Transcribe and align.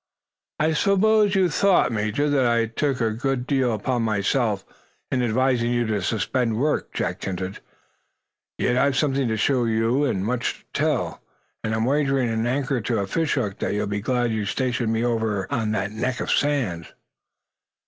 "I 0.59 0.73
suppose 0.73 1.35
you 1.35 1.47
thought, 1.47 1.91
Major, 1.91 2.27
that 2.27 2.47
I 2.47 2.65
took 2.65 2.99
a 3.01 3.11
good 3.11 3.45
deal 3.45 3.71
upon 3.71 4.01
myself 4.01 4.65
in 5.11 5.21
advising 5.21 5.71
you 5.71 5.85
to 5.85 6.01
suspend 6.01 6.57
work," 6.57 6.91
Jack 6.91 7.23
hinted. 7.23 7.59
"Yet 8.57 8.77
I've 8.79 8.97
something 8.97 9.27
to 9.27 9.37
show 9.37 9.65
you, 9.65 10.05
and 10.05 10.25
much 10.25 10.61
to 10.61 10.65
tell 10.79 11.03
you. 11.07 11.17
And 11.65 11.75
I'm 11.75 11.85
wagering 11.85 12.29
an 12.31 12.47
anchor 12.47 12.81
to 12.81 12.97
a 12.97 13.05
fish 13.05 13.35
hook 13.35 13.59
that 13.59 13.75
you'll 13.75 13.85
be 13.85 14.01
glad 14.01 14.31
you 14.31 14.45
stationed 14.45 14.91
me 14.91 15.03
over 15.05 15.45
on 15.53 15.71
that 15.73 15.91
neck 15.91 16.19
of 16.19 16.31
sand." 16.31 16.87